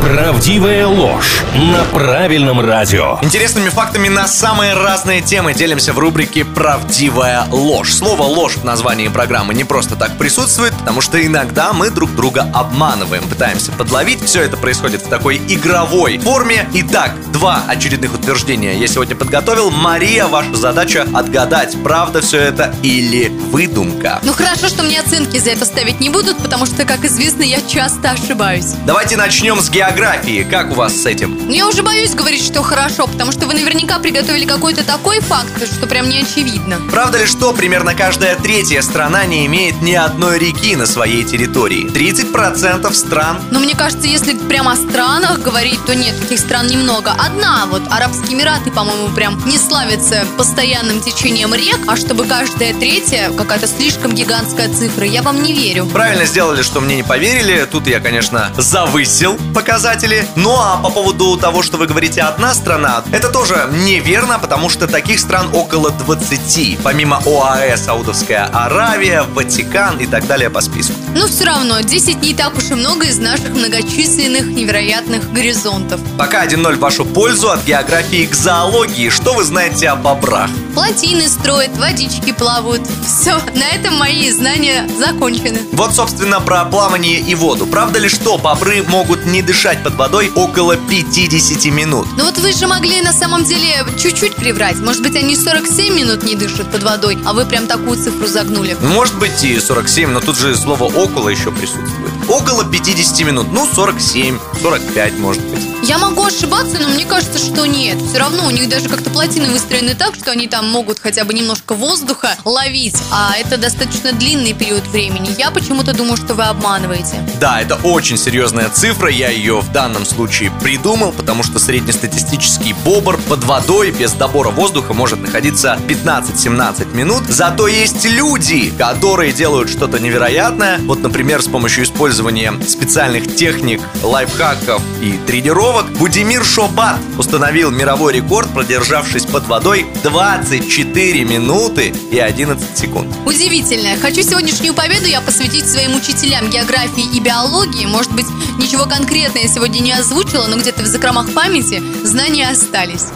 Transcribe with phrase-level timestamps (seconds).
[0.00, 3.18] Правдивая ложь на правильном радио.
[3.22, 7.92] Интересными фактами на самые разные темы делимся в рубрике «Правдивая ложь».
[7.92, 12.48] Слово «ложь» в названии программы не просто так присутствует, потому что иногда мы друг друга
[12.54, 14.22] обманываем, пытаемся подловить.
[14.24, 16.68] Все это происходит в такой игровой форме.
[16.74, 19.70] Итак, два очередных утверждения я сегодня подготовил.
[19.70, 24.20] Мария, ваша задача отгадать, правда все это или выдумка.
[24.22, 27.60] Ну хорошо, что мне оценки за это ставить не будут, потому что, как известно, я
[27.60, 28.74] часто ошибаюсь.
[28.86, 30.46] Давайте начнем с географии географии.
[30.48, 31.38] Как у вас с этим?
[31.46, 35.48] Ну, я уже боюсь говорить, что хорошо, потому что вы наверняка приготовили какой-то такой факт,
[35.64, 36.78] что прям не очевидно.
[36.90, 41.86] Правда ли, что примерно каждая третья страна не имеет ни одной реки на своей территории?
[41.86, 43.38] 30% стран.
[43.50, 47.12] Но мне кажется, если прямо о странах говорить, то нет, таких стран немного.
[47.12, 53.30] Одна, вот Арабские Эмираты, по-моему, прям не славятся постоянным течением рек, а чтобы каждая третья
[53.30, 55.86] какая-то слишком гигантская цифра, я вам не верю.
[55.86, 57.66] Правильно сделали, что мне не поверили.
[57.70, 60.26] Тут я, конечно, завысил показатели показатели.
[60.36, 64.86] Ну а по поводу того, что вы говорите «одна страна», это тоже неверно, потому что
[64.86, 66.78] таких стран около 20.
[66.82, 70.94] Помимо ОАЭ, Саудовская Аравия, Ватикан и так далее по списку.
[71.14, 76.00] Ну все равно, 10 не так уж и много из наших многочисленных невероятных горизонтов.
[76.16, 79.10] Пока 1-0 в вашу пользу от географии к зоологии.
[79.10, 80.48] Что вы знаете о бобрах?
[80.76, 82.82] Плотины строят, водички плавают.
[83.06, 85.62] Все, на этом мои знания закончены.
[85.72, 87.66] Вот, собственно, про плавание и воду.
[87.66, 92.06] Правда ли, что бобры могут не дышать под водой около 50 минут.
[92.18, 94.76] Ну вот вы же могли на самом деле чуть-чуть приврать.
[94.76, 98.76] Может быть, они 47 минут не дышат под водой, а вы прям такую цифру загнули.
[98.82, 102.12] Может быть и 47, но тут же слово «около» еще присутствует.
[102.28, 102.55] Около
[102.86, 105.66] 50 минут, ну 47, 45 может быть.
[105.82, 107.96] Я могу ошибаться, но мне кажется, что нет.
[108.08, 111.34] Все равно у них даже как-то плотины выстроены так, что они там могут хотя бы
[111.34, 115.34] немножко воздуха ловить, а это достаточно длинный период времени.
[115.36, 117.16] Я почему-то думаю, что вы обманываете.
[117.40, 123.18] Да, это очень серьезная цифра, я ее в данном случае придумал, потому что среднестатистический бобр
[123.28, 127.24] под водой без добора воздуха может находиться 15-17 минут.
[127.28, 130.78] Зато есть люди, которые делают что-то невероятное.
[130.78, 138.52] Вот, например, с помощью использования специальных техник, лайфхаков и тренировок Будимир Шобат установил мировой рекорд,
[138.52, 143.08] продержавшись под водой 24 минуты и 11 секунд.
[143.24, 143.96] Удивительно.
[144.00, 147.86] Хочу сегодняшнюю победу я посвятить своим учителям географии и биологии.
[147.86, 148.26] Может быть,
[148.58, 153.06] ничего конкретного я сегодня не озвучила, но где-то в закромах памяти знания остались.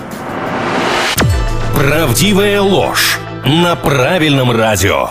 [1.74, 5.10] Правдивая ложь на правильном радио.